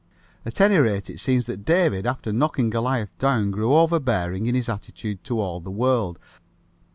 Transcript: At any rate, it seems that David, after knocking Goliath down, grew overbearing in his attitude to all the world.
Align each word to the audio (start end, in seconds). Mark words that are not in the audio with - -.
At 0.47 0.59
any 0.59 0.77
rate, 0.79 1.11
it 1.11 1.19
seems 1.19 1.45
that 1.45 1.63
David, 1.63 2.07
after 2.07 2.33
knocking 2.33 2.71
Goliath 2.71 3.15
down, 3.19 3.51
grew 3.51 3.75
overbearing 3.75 4.47
in 4.47 4.55
his 4.55 4.67
attitude 4.67 5.23
to 5.25 5.39
all 5.39 5.59
the 5.59 5.69
world. 5.69 6.17